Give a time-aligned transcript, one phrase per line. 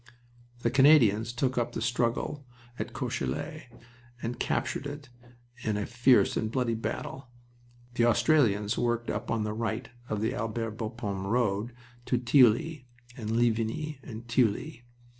[0.61, 2.43] The Canadians took up the struggle
[2.79, 3.65] at Courcelette
[4.19, 5.09] and captured it
[5.61, 7.27] in a fierce and bloody battle.
[7.93, 11.71] The Australians worked up on the right of the Albert Bapaume road
[12.07, 12.85] to Thilloy
[13.15, 14.81] and Ligny Thilloy.